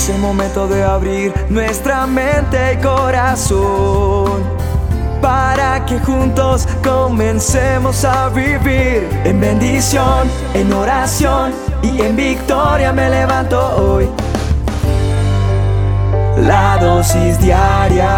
Es 0.00 0.08
el 0.08 0.18
momento 0.18 0.66
de 0.66 0.82
abrir 0.82 1.30
nuestra 1.50 2.06
mente 2.06 2.72
y 2.72 2.78
corazón 2.78 4.42
para 5.20 5.84
que 5.84 5.98
juntos 5.98 6.66
comencemos 6.82 8.02
a 8.06 8.30
vivir 8.30 9.06
en 9.24 9.38
bendición, 9.38 10.26
en 10.54 10.72
oración 10.72 11.52
y 11.82 12.00
en 12.00 12.16
victoria 12.16 12.94
me 12.94 13.10
levanto 13.10 13.60
hoy. 13.76 14.08
La 16.46 16.78
dosis 16.80 17.38
diaria 17.38 18.08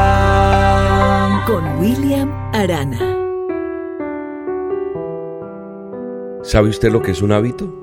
con 1.48 1.80
William 1.80 2.30
Arana. 2.54 3.00
¿Sabe 6.44 6.68
usted 6.68 6.92
lo 6.92 7.02
que 7.02 7.10
es 7.10 7.22
un 7.22 7.32
hábito? 7.32 7.74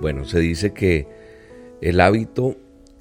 Bueno, 0.00 0.24
se 0.24 0.38
dice 0.38 0.72
que 0.72 1.08
el 1.80 2.00
hábito 2.00 2.54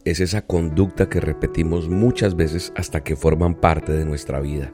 es 0.06 0.20
esa 0.20 0.42
conducta 0.42 1.10
que 1.10 1.20
repetimos 1.20 1.90
muchas 1.90 2.36
veces 2.36 2.72
hasta 2.76 3.04
que 3.04 3.16
forman 3.16 3.56
parte 3.56 3.92
de 3.92 4.06
nuestra 4.06 4.40
vida. 4.40 4.74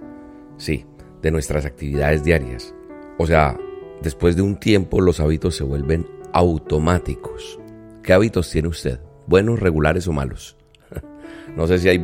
Sí, 0.57 0.85
de 1.21 1.31
nuestras 1.31 1.65
actividades 1.65 2.23
diarias. 2.23 2.73
O 3.17 3.25
sea, 3.25 3.57
después 4.01 4.35
de 4.35 4.41
un 4.41 4.57
tiempo 4.57 5.01
los 5.01 5.19
hábitos 5.19 5.55
se 5.55 5.63
vuelven 5.63 6.07
automáticos. 6.33 7.59
¿Qué 8.03 8.13
hábitos 8.13 8.49
tiene 8.49 8.67
usted? 8.67 8.99
¿Buenos, 9.27 9.59
regulares 9.59 10.07
o 10.07 10.13
malos? 10.13 10.57
No 11.55 11.67
sé 11.67 11.77
si 11.79 11.87
hay 11.87 12.03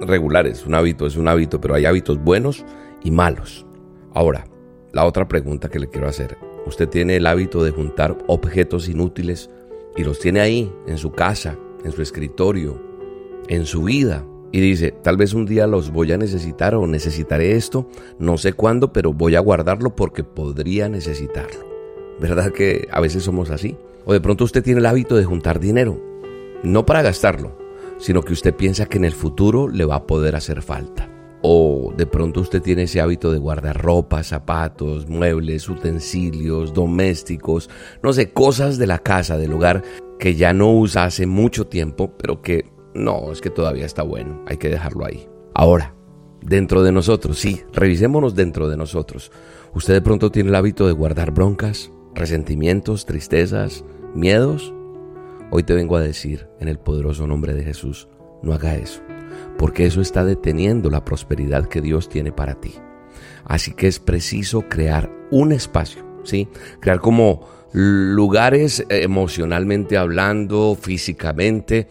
regulares, 0.00 0.64
un 0.64 0.74
hábito 0.74 1.06
es 1.06 1.16
un 1.16 1.28
hábito, 1.28 1.60
pero 1.60 1.74
hay 1.74 1.84
hábitos 1.84 2.18
buenos 2.18 2.64
y 3.02 3.10
malos. 3.10 3.66
Ahora, 4.14 4.46
la 4.92 5.04
otra 5.04 5.28
pregunta 5.28 5.68
que 5.68 5.78
le 5.78 5.88
quiero 5.88 6.08
hacer. 6.08 6.38
¿Usted 6.64 6.88
tiene 6.88 7.16
el 7.16 7.26
hábito 7.26 7.62
de 7.62 7.72
juntar 7.72 8.16
objetos 8.26 8.88
inútiles 8.88 9.50
y 9.96 10.04
los 10.04 10.18
tiene 10.18 10.40
ahí, 10.40 10.72
en 10.86 10.96
su 10.98 11.12
casa, 11.12 11.58
en 11.86 11.92
su 11.92 12.02
escritorio, 12.02 12.82
en 13.48 13.64
su 13.64 13.84
vida? 13.84 14.26
Y 14.52 14.60
dice, 14.60 14.92
tal 15.02 15.16
vez 15.16 15.34
un 15.34 15.46
día 15.46 15.66
los 15.66 15.90
voy 15.90 16.12
a 16.12 16.18
necesitar 16.18 16.74
o 16.74 16.86
necesitaré 16.86 17.56
esto, 17.56 17.88
no 18.18 18.38
sé 18.38 18.52
cuándo, 18.52 18.92
pero 18.92 19.12
voy 19.12 19.34
a 19.36 19.40
guardarlo 19.40 19.94
porque 19.96 20.24
podría 20.24 20.88
necesitarlo. 20.88 21.66
¿Verdad 22.20 22.52
que 22.52 22.88
a 22.90 23.00
veces 23.00 23.24
somos 23.24 23.50
así? 23.50 23.76
O 24.04 24.12
de 24.12 24.20
pronto 24.20 24.44
usted 24.44 24.62
tiene 24.62 24.80
el 24.80 24.86
hábito 24.86 25.16
de 25.16 25.24
juntar 25.24 25.60
dinero, 25.60 26.00
no 26.62 26.86
para 26.86 27.02
gastarlo, 27.02 27.58
sino 27.98 28.22
que 28.22 28.32
usted 28.32 28.54
piensa 28.54 28.86
que 28.86 28.98
en 28.98 29.04
el 29.04 29.12
futuro 29.12 29.68
le 29.68 29.84
va 29.84 29.96
a 29.96 30.06
poder 30.06 30.36
hacer 30.36 30.62
falta. 30.62 31.10
O 31.42 31.92
de 31.96 32.06
pronto 32.06 32.40
usted 32.40 32.62
tiene 32.62 32.84
ese 32.84 33.00
hábito 33.00 33.30
de 33.30 33.38
guardar 33.38 33.80
ropa, 33.80 34.22
zapatos, 34.22 35.08
muebles, 35.08 35.68
utensilios, 35.68 36.72
domésticos, 36.72 37.68
no 38.02 38.12
sé, 38.12 38.32
cosas 38.32 38.78
de 38.78 38.86
la 38.86 38.98
casa, 38.98 39.36
del 39.36 39.52
hogar 39.52 39.82
que 40.18 40.34
ya 40.34 40.52
no 40.52 40.72
usa 40.72 41.04
hace 41.04 41.26
mucho 41.26 41.66
tiempo, 41.66 42.12
pero 42.16 42.42
que 42.42 42.70
no, 42.94 43.32
es 43.32 43.40
que 43.40 43.50
todavía 43.50 43.84
está 43.86 44.02
bueno, 44.02 44.42
hay 44.46 44.56
que 44.56 44.68
dejarlo 44.68 45.04
ahí. 45.04 45.28
Ahora, 45.54 45.94
dentro 46.42 46.82
de 46.82 46.92
nosotros, 46.92 47.38
sí, 47.38 47.62
revisémonos 47.72 48.34
dentro 48.34 48.68
de 48.68 48.76
nosotros. 48.76 49.30
¿Usted 49.74 49.94
de 49.94 50.00
pronto 50.00 50.30
tiene 50.30 50.48
el 50.48 50.54
hábito 50.54 50.86
de 50.86 50.92
guardar 50.92 51.32
broncas, 51.32 51.90
resentimientos, 52.14 53.04
tristezas, 53.04 53.84
miedos? 54.14 54.72
Hoy 55.50 55.62
te 55.62 55.74
vengo 55.74 55.96
a 55.96 56.00
decir, 56.00 56.48
en 56.60 56.68
el 56.68 56.78
poderoso 56.78 57.26
nombre 57.26 57.54
de 57.54 57.64
Jesús, 57.64 58.08
no 58.42 58.52
haga 58.52 58.76
eso, 58.76 59.02
porque 59.58 59.86
eso 59.86 60.00
está 60.00 60.24
deteniendo 60.24 60.90
la 60.90 61.04
prosperidad 61.04 61.66
que 61.66 61.80
Dios 61.80 62.08
tiene 62.08 62.32
para 62.32 62.54
ti. 62.54 62.74
Así 63.44 63.72
que 63.72 63.86
es 63.86 64.00
preciso 64.00 64.62
crear 64.68 65.10
un 65.30 65.52
espacio, 65.52 66.04
¿sí? 66.24 66.48
Crear 66.80 67.00
como 67.00 67.46
lugares 67.76 68.80
eh, 68.88 69.02
emocionalmente 69.02 69.98
hablando, 69.98 70.78
físicamente, 70.80 71.88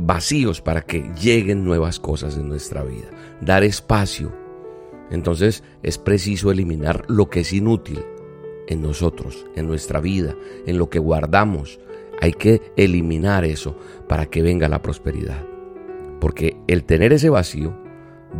vacíos 0.00 0.60
para 0.60 0.82
que 0.82 1.12
lleguen 1.20 1.64
nuevas 1.64 2.00
cosas 2.00 2.36
en 2.36 2.48
nuestra 2.48 2.82
vida. 2.82 3.08
Dar 3.40 3.62
espacio. 3.62 4.32
Entonces 5.12 5.62
es 5.84 5.98
preciso 5.98 6.50
eliminar 6.50 7.04
lo 7.06 7.30
que 7.30 7.40
es 7.40 7.52
inútil 7.52 8.04
en 8.66 8.82
nosotros, 8.82 9.46
en 9.54 9.68
nuestra 9.68 10.00
vida, 10.00 10.34
en 10.66 10.78
lo 10.78 10.90
que 10.90 10.98
guardamos, 10.98 11.78
hay 12.20 12.32
que 12.32 12.72
eliminar 12.76 13.44
eso 13.44 13.76
para 14.08 14.26
que 14.26 14.42
venga 14.42 14.68
la 14.68 14.82
prosperidad. 14.82 15.44
Porque 16.20 16.56
el 16.66 16.82
tener 16.84 17.12
ese 17.12 17.30
vacío 17.30 17.72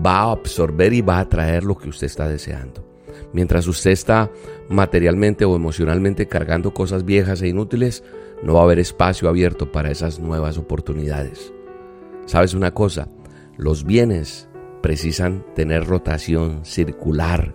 va 0.04 0.22
a 0.22 0.32
absorber 0.32 0.92
y 0.92 1.02
va 1.02 1.20
a 1.20 1.28
traer 1.28 1.62
lo 1.62 1.76
que 1.76 1.88
usted 1.88 2.06
está 2.06 2.28
deseando. 2.28 2.89
Mientras 3.32 3.66
usted 3.66 3.90
está 3.90 4.30
materialmente 4.68 5.44
o 5.44 5.56
emocionalmente 5.56 6.28
cargando 6.28 6.74
cosas 6.74 7.04
viejas 7.04 7.42
e 7.42 7.48
inútiles, 7.48 8.04
no 8.42 8.54
va 8.54 8.60
a 8.60 8.64
haber 8.64 8.78
espacio 8.78 9.28
abierto 9.28 9.70
para 9.72 9.90
esas 9.90 10.18
nuevas 10.18 10.58
oportunidades. 10.58 11.52
¿Sabes 12.26 12.54
una 12.54 12.72
cosa? 12.72 13.08
Los 13.56 13.84
bienes 13.84 14.48
precisan 14.82 15.44
tener 15.54 15.84
rotación 15.86 16.64
circular 16.64 17.54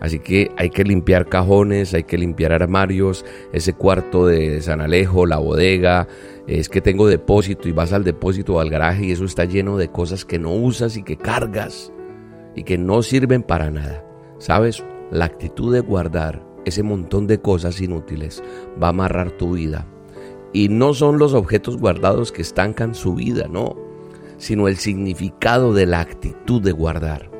Así 0.00 0.18
que 0.18 0.50
hay 0.56 0.70
que 0.70 0.82
limpiar 0.82 1.28
cajones, 1.28 1.92
hay 1.92 2.04
que 2.04 2.16
limpiar 2.16 2.52
armarios, 2.52 3.24
ese 3.52 3.74
cuarto 3.74 4.26
de 4.26 4.62
San 4.62 4.80
Alejo, 4.80 5.26
la 5.26 5.36
bodega, 5.36 6.08
es 6.46 6.70
que 6.70 6.80
tengo 6.80 7.06
depósito 7.06 7.68
y 7.68 7.72
vas 7.72 7.92
al 7.92 8.02
depósito 8.02 8.54
o 8.54 8.60
al 8.60 8.70
garaje 8.70 9.04
y 9.04 9.12
eso 9.12 9.26
está 9.26 9.44
lleno 9.44 9.76
de 9.76 9.90
cosas 9.90 10.24
que 10.24 10.38
no 10.38 10.54
usas 10.54 10.96
y 10.96 11.02
que 11.02 11.18
cargas 11.18 11.92
y 12.56 12.64
que 12.64 12.78
no 12.78 13.02
sirven 13.02 13.42
para 13.42 13.70
nada. 13.70 14.09
¿Sabes? 14.40 14.82
La 15.10 15.26
actitud 15.26 15.70
de 15.72 15.80
guardar 15.80 16.42
ese 16.64 16.82
montón 16.82 17.26
de 17.26 17.40
cosas 17.40 17.80
inútiles 17.80 18.42
va 18.82 18.86
a 18.86 18.90
amarrar 18.90 19.32
tu 19.32 19.52
vida. 19.52 19.86
Y 20.54 20.70
no 20.70 20.94
son 20.94 21.18
los 21.18 21.34
objetos 21.34 21.76
guardados 21.76 22.32
que 22.32 22.40
estancan 22.40 22.94
su 22.94 23.14
vida, 23.14 23.48
no, 23.48 23.76
sino 24.38 24.66
el 24.66 24.78
significado 24.78 25.74
de 25.74 25.84
la 25.84 26.00
actitud 26.00 26.62
de 26.62 26.72
guardar. 26.72 27.30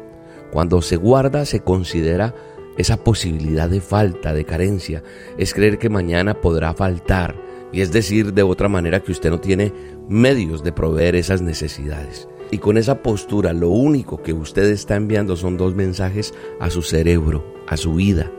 Cuando 0.53 0.83
se 0.83 0.97
guarda 0.97 1.47
se 1.47 1.61
considera 1.61 2.35
esa 2.77 3.03
posibilidad 3.03 3.71
de 3.71 3.81
falta, 3.81 4.35
de 4.35 4.45
carencia, 4.45 5.03
es 5.39 5.55
creer 5.55 5.79
que 5.79 5.89
mañana 5.89 6.35
podrá 6.35 6.75
faltar 6.75 7.35
y 7.73 7.81
es 7.81 7.93
decir 7.93 8.33
de 8.33 8.43
otra 8.43 8.69
manera 8.69 9.01
que 9.01 9.13
usted 9.13 9.31
no 9.31 9.41
tiene 9.41 9.73
medios 10.09 10.63
de 10.63 10.73
proveer 10.73 11.17
esas 11.17 11.43
necesidades. 11.43 12.29
Y 12.51 12.59
con 12.59 12.77
esa 12.77 13.03
postura 13.03 13.53
lo 13.53 13.69
único 13.69 14.23
que 14.23 14.33
usted 14.33 14.65
está 14.65 14.97
enviando 14.97 15.37
son 15.37 15.57
dos 15.57 15.75
mensajes 15.75 16.35
a 16.59 16.69
su 16.71 16.83
cerebro, 16.83 17.45
a 17.69 17.77
su 17.77 17.95
vida. 17.95 18.31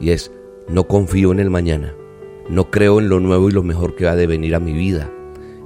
Y 0.00 0.10
es, 0.10 0.30
no 0.68 0.86
confío 0.86 1.32
en 1.32 1.40
el 1.40 1.50
mañana, 1.50 1.94
no 2.48 2.70
creo 2.70 3.00
en 3.00 3.08
lo 3.08 3.18
nuevo 3.18 3.48
y 3.48 3.52
lo 3.52 3.64
mejor 3.64 3.96
que 3.96 4.04
va 4.04 4.12
a 4.12 4.26
venir 4.26 4.54
a 4.54 4.60
mi 4.60 4.72
vida. 4.72 5.10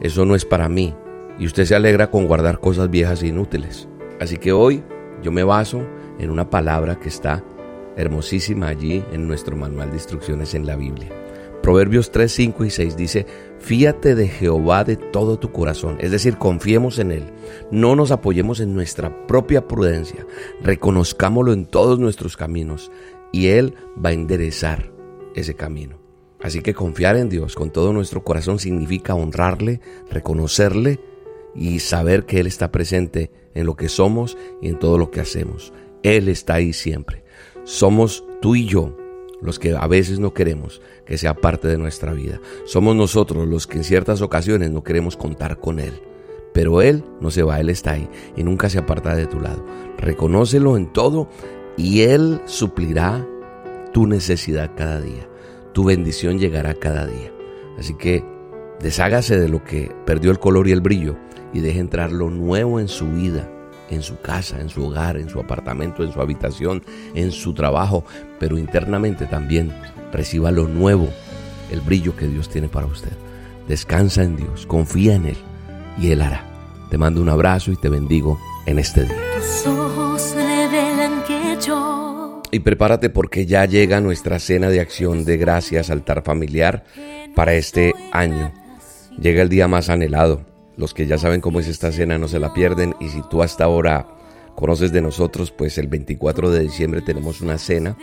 Eso 0.01 0.25
no 0.25 0.35
es 0.35 0.45
para 0.45 0.69
mí. 0.69 0.95
Y 1.39 1.47
usted 1.47 1.65
se 1.65 1.75
alegra 1.75 2.11
con 2.11 2.27
guardar 2.27 2.61
cosas 2.61 2.91
viejas 2.91 3.23
e 3.23 3.29
inútiles. 3.29 3.89
Así 4.21 4.39
que 4.39 4.53
hoy 4.53 4.83
yo 5.23 5.33
me 5.33 5.45
baso 5.45 5.83
en 6.19 6.31
una 6.31 6.49
palabra 6.49 6.99
que 6.99 7.09
está 7.09 7.45
hermosísima 7.97 8.69
allí 8.69 9.05
en 9.13 9.27
nuestro 9.27 9.57
manual 9.57 9.91
de 9.91 9.97
instrucciones 9.97 10.55
en 10.55 10.67
la 10.67 10.77
Biblia. 10.77 11.22
Proverbios 11.63 12.11
3, 12.11 12.33
5 12.33 12.65
y 12.65 12.71
6 12.71 12.97
dice, 12.97 13.27
fíate 13.61 14.17
de 14.17 14.27
Jehová 14.27 14.83
de 14.83 14.97
todo 14.97 15.39
tu 15.39 15.53
corazón, 15.53 15.97
es 16.01 16.11
decir, 16.11 16.37
confiemos 16.37 16.99
en 16.99 17.13
Él, 17.13 17.33
no 17.71 17.95
nos 17.95 18.11
apoyemos 18.11 18.59
en 18.59 18.75
nuestra 18.75 19.27
propia 19.29 19.69
prudencia, 19.69 20.27
reconozcámoslo 20.61 21.53
en 21.53 21.67
todos 21.67 22.01
nuestros 22.01 22.37
caminos 22.37 22.91
y 23.31 23.47
Él 23.47 23.75
va 24.05 24.11
a 24.11 24.13
enderezar 24.13 24.93
ese 25.37 25.55
camino. 25.55 25.99
Así 26.43 26.61
que 26.63 26.75
confiar 26.75 27.17
en 27.17 27.29
Dios 27.29 27.55
con 27.55 27.71
todo 27.71 27.93
nuestro 27.93 28.25
corazón 28.25 28.59
significa 28.59 29.15
honrarle, 29.15 29.81
reconocerle 30.11 30.99
y 31.55 31.79
saber 31.79 32.27
que 32.27 32.41
Él 32.41 32.49
está 32.49 32.73
presente 32.73 33.31
en 33.55 33.67
lo 33.67 33.77
que 33.77 33.89
somos 33.89 34.37
y 34.61 34.69
en 34.69 34.81
todo 34.81 34.99
lo 34.99 35.13
que 35.13 35.21
hacemos. 35.21 35.73
Él 36.03 36.29
está 36.29 36.55
ahí 36.55 36.73
siempre. 36.73 37.23
Somos 37.63 38.25
tú 38.41 38.57
y 38.57 38.67
yo 38.67 38.97
los 39.43 39.59
que 39.59 39.75
a 39.77 39.87
veces 39.87 40.19
no 40.19 40.33
queremos 40.33 40.81
que 41.05 41.19
sea 41.19 41.35
parte 41.35 41.69
de 41.69 41.77
nuestra 41.77 42.13
vida. 42.13 42.41
Somos 42.65 42.97
nosotros 42.97 43.47
los 43.47 43.67
que 43.67 43.79
en 43.79 43.85
ciertas 43.85 44.23
ocasiones 44.23 44.71
no 44.71 44.83
queremos 44.83 45.17
contar 45.17 45.59
con 45.59 45.81
Él. 45.81 46.01
Pero 46.55 46.83
Él 46.83 47.05
no 47.21 47.31
se 47.31 47.43
va, 47.43 47.61
Él 47.61 47.71
está 47.71 47.93
ahí 47.93 48.09
y 48.37 48.45
nunca 48.45 48.69
se 48.69 48.79
aparta 48.79 49.15
de 49.17 49.27
tu 49.27 49.41
lado. 49.41 49.65
Reconócelo 49.99 50.77
en 50.77 50.93
todo 50.93 51.29
y 51.77 52.03
Él 52.03 52.41
suplirá 52.45 53.27
tu 53.93 54.07
necesidad 54.07 54.71
cada 54.77 55.01
día. 55.01 55.29
Tu 55.73 55.85
bendición 55.85 56.39
llegará 56.39 56.75
cada 56.75 57.07
día. 57.07 57.33
Así 57.79 57.95
que 57.95 58.25
deshágase 58.81 59.39
de 59.39 59.49
lo 59.49 59.65
que 59.65 59.91
perdió 60.07 60.31
el 60.31 60.39
color 60.39 60.69
y 60.69 60.73
el 60.73 60.81
brillo 60.81 61.17
y 61.53 61.61
deje 61.61 61.81
entrar 61.81 62.13
lo 62.13 62.31
nuevo 62.31 62.81
en 62.81 62.89
su 62.89 63.11
vida 63.11 63.52
en 63.93 64.03
su 64.03 64.21
casa, 64.21 64.61
en 64.61 64.69
su 64.69 64.85
hogar, 64.85 65.17
en 65.17 65.29
su 65.29 65.39
apartamento, 65.39 66.03
en 66.03 66.13
su 66.13 66.21
habitación, 66.21 66.83
en 67.15 67.31
su 67.33 67.55
trabajo, 67.55 68.05
pero 68.39 68.59
internamente 68.59 69.27
también 69.27 69.73
reciba 70.13 70.51
lo 70.51 70.67
nuevo, 70.67 71.09
el 71.71 71.81
brillo 71.81 72.17
que 72.17 72.27
Dios 72.27 72.49
tiene 72.49 72.69
para 72.69 72.87
usted. 72.87 73.13
Descansa 73.69 74.23
en 74.23 74.37
Dios, 74.37 74.67
confía 74.67 75.15
en 75.15 75.27
Él 75.27 75.37
y 76.01 76.11
Él 76.11 76.23
hará. 76.23 76.45
Te 76.91 76.99
mando 76.99 77.23
un 77.23 77.29
abrazo 77.29 77.73
y 77.73 77.77
te 77.77 77.89
bendigo 77.89 78.39
en 78.67 78.79
este 78.79 79.05
día. 79.05 79.17
Y 82.51 82.59
prepárate 82.59 83.09
porque 83.09 83.47
ya 83.47 83.65
llega 83.65 84.01
nuestra 84.01 84.39
cena 84.39 84.69
de 84.69 84.81
acción 84.81 85.25
de 85.25 85.39
gracias 85.39 85.89
altar 85.89 86.23
familiar 86.23 86.85
para 87.35 87.55
este 87.55 87.95
año. 88.13 88.53
Llega 89.19 89.41
el 89.43 89.49
día 89.49 89.69
más 89.69 89.89
anhelado 89.89 90.52
Los 90.77 90.95
que 90.95 91.07
ya 91.07 91.19
saben 91.19 91.41
cómo 91.41 91.61
es 91.61 91.69
esta 91.69 91.93
cena 91.93 92.19
no 92.19 92.29
se 92.29 92.39
la 92.39 92.55
pierden 92.55 92.95
y 93.01 93.09
si 93.09 93.23
tú 93.29 93.43
hasta 93.43 93.65
ahora 93.65 94.07
conoces 94.55 94.93
de 94.93 95.03
nosotros, 95.03 95.51
pues 95.51 95.79
el 95.79 95.89
24 95.89 96.51
de 96.51 96.61
diciembre 96.61 97.03
tenemos 97.03 97.41
una 97.41 97.59
cena 97.59 97.97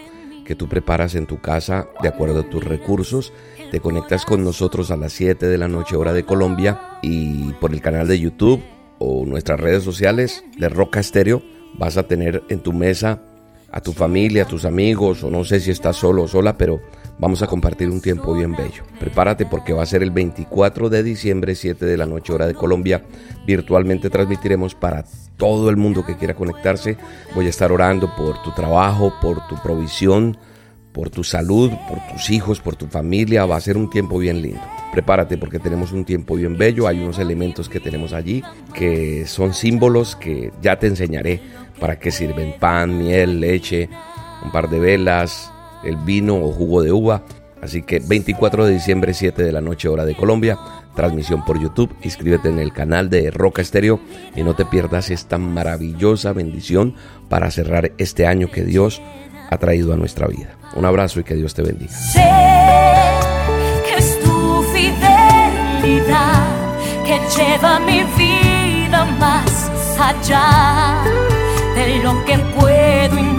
que 0.45 0.56
tú 0.56 0.68
preparas 0.68 1.16
en 1.16 1.27
tu 1.27 1.39
casa 1.39 1.88
de 2.01 2.10
acuerdo 2.10 2.39
a 2.39 2.50
tus 2.50 2.63
recursos. 2.63 3.33
Te 3.71 3.80
conectas 3.80 4.25
con 4.25 4.44
nosotros 4.44 4.89
a 4.92 4.98
las 4.98 5.13
7 5.13 5.48
de 5.48 5.57
la 5.57 5.68
noche 5.68 5.95
hora 5.95 6.13
de 6.13 6.25
Colombia 6.25 6.98
y 7.01 7.54
por 7.54 7.71
el 7.71 7.81
canal 7.81 8.07
de 8.07 8.19
YouTube 8.19 8.62
o 8.98 9.25
nuestras 9.25 9.60
redes 9.60 9.83
sociales 9.83 10.44
de 10.57 10.69
Roca 10.69 11.00
Estéreo 11.00 11.44
vas 11.77 11.98
a 11.98 12.07
tener 12.07 12.44
en 12.50 12.62
tu 12.62 12.74
mesa 12.74 13.22
a 13.72 13.81
tu 13.81 13.94
familia, 13.94 14.44
a 14.44 14.48
tus 14.48 14.65
amigos 14.65 15.24
o 15.24 15.30
no 15.30 15.44
sé 15.44 15.60
si 15.60 15.72
estás 15.72 15.95
solo 15.95 16.24
o 16.24 16.27
sola, 16.27 16.57
pero 16.57 16.81
vamos 17.19 17.44
a 17.44 17.48
compartir 17.48 17.89
un 17.89 18.01
tiempo 18.01 18.33
bien 18.33 18.56
bello. 18.56 18.83
Prepárate 19.00 19.45
porque 19.45 19.74
va 19.74 19.83
a 19.83 19.86
ser 19.86 20.01
el 20.01 20.12
24 20.12 20.89
de 20.89 21.04
diciembre, 21.04 21.54
7 21.54 21.86
de 21.86 21.98
la 21.98 22.06
noche 22.06 22.33
hora 22.33 22.48
de 22.48 22.56
Colombia. 22.56 23.04
Virtualmente 23.45 24.10
transmitiremos 24.10 24.74
para 24.74 25.06
todo 25.38 25.69
el 25.69 25.77
mundo 25.77 26.06
que 26.06 26.18
quiera 26.18 26.33
conectarse. 26.33 26.98
Voy 27.36 27.45
a 27.45 27.50
estar 27.50 27.71
orando 27.71 28.16
por 28.16 28.42
tu 28.42 28.51
trabajo, 28.51 29.13
por 29.21 29.45
tu 29.48 29.56
provisión, 29.62 30.38
por 30.94 31.10
tu 31.10 31.24
salud, 31.24 31.71
por 31.88 32.00
tus 32.12 32.30
hijos, 32.30 32.62
por 32.62 32.75
tu 32.75 32.88
familia. 32.88 33.45
Va 33.45 33.57
a 33.57 33.62
ser 33.62 33.77
un 33.77 33.89
tiempo 33.89 34.18
bien 34.18 34.42
lindo. 34.42 34.62
Prepárate 34.92 35.38
porque 35.38 35.60
tenemos 35.60 35.92
un 35.92 36.06
tiempo 36.06 36.36
bien 36.36 36.57
bello. 36.57 36.88
Hay 36.88 37.00
unos 37.00 37.19
elementos 37.19 37.69
que 37.69 37.80
tenemos 37.80 38.13
allí 38.13 38.44
que 38.74 39.25
son 39.27 39.54
símbolos 39.54 40.15
que 40.15 40.51
ya 40.62 40.80
te 40.80 40.88
enseñaré 40.88 41.42
para 41.80 42.00
qué 42.00 42.12
sirven 42.12 42.56
pan, 42.60 42.98
miel, 42.98 43.39
leche, 43.39 43.89
un 44.44 44.51
par 44.51 44.69
de 44.69 44.80
velas, 44.80 45.51
el 45.83 45.97
vino 45.97 46.35
o 46.35 46.51
jugo 46.51 46.81
de 46.81 46.91
uva. 46.91 47.23
Así 47.61 47.81
que 47.81 47.99
24 47.99 48.65
de 48.65 48.73
diciembre, 48.73 49.13
7 49.13 49.43
de 49.43 49.51
la 49.51 49.61
noche, 49.61 49.89
hora 49.89 50.05
de 50.05 50.15
Colombia, 50.15 50.57
transmisión 50.95 51.43
por 51.43 51.59
YouTube. 51.59 51.93
Inscríbete 52.03 52.49
en 52.49 52.59
el 52.59 52.71
canal 52.71 53.09
de 53.09 53.31
Roca 53.31 53.61
Estéreo 53.61 53.99
y 54.35 54.43
no 54.43 54.55
te 54.55 54.65
pierdas 54.65 55.09
esta 55.09 55.37
maravillosa 55.37 56.31
bendición 56.33 56.95
para 57.27 57.51
cerrar 57.51 57.91
este 57.97 58.27
año 58.27 58.49
que 58.49 58.63
Dios 58.63 59.01
ha 59.49 59.57
traído 59.57 59.93
a 59.93 59.97
nuestra 59.97 60.27
vida. 60.27 60.55
Un 60.75 60.85
abrazo 60.85 61.19
y 61.19 61.23
que 61.23 61.35
Dios 61.35 61.53
te 61.53 61.63
bendiga. 61.63 61.91
Sé 61.91 62.29
que 63.87 63.95
es 63.97 64.19
tu 64.21 64.63
fidelidad 64.73 66.47
que 67.05 67.19
lleva 67.35 67.79
mi 67.79 68.03
vida 68.17 69.05
más 69.19 69.71
allá 69.99 71.03
de 71.75 72.03
lo 72.03 72.23
que 72.25 72.37
puedo 72.59 73.19
imaginar. 73.19 73.38